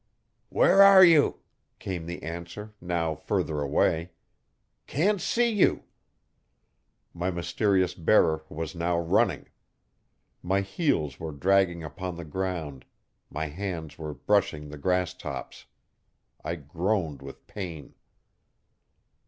[0.49, 1.41] 'Where are you?'
[1.77, 4.09] came the answer, now further away.
[4.87, 5.83] 'Can't see you.'
[7.13, 9.49] My mysterious bearer was now running.
[10.41, 12.83] My heels were dragging upon the ground;
[13.29, 15.67] my hands were brushing the grass tops.
[16.43, 17.93] I groaned with pain.